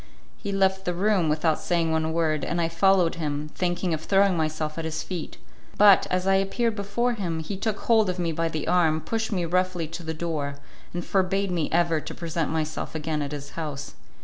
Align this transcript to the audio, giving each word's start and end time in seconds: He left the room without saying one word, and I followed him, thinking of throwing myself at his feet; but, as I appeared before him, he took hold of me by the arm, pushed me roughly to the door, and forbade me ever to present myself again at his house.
He 0.35 0.51
left 0.51 0.85
the 0.85 0.95
room 0.95 1.29
without 1.29 1.59
saying 1.59 1.91
one 1.91 2.11
word, 2.11 2.43
and 2.43 2.59
I 2.59 2.69
followed 2.69 3.13
him, 3.21 3.51
thinking 3.53 3.93
of 3.93 4.01
throwing 4.01 4.35
myself 4.35 4.79
at 4.79 4.83
his 4.85 5.03
feet; 5.03 5.37
but, 5.77 6.07
as 6.09 6.25
I 6.25 6.37
appeared 6.37 6.75
before 6.75 7.13
him, 7.13 7.39
he 7.39 7.55
took 7.55 7.81
hold 7.81 8.09
of 8.09 8.17
me 8.17 8.31
by 8.31 8.49
the 8.49 8.67
arm, 8.67 9.01
pushed 9.01 9.31
me 9.31 9.45
roughly 9.45 9.87
to 9.89 10.01
the 10.01 10.15
door, 10.15 10.55
and 10.91 11.05
forbade 11.05 11.51
me 11.51 11.69
ever 11.71 12.01
to 12.01 12.15
present 12.15 12.49
myself 12.49 12.95
again 12.95 13.21
at 13.21 13.31
his 13.31 13.51
house. 13.51 13.93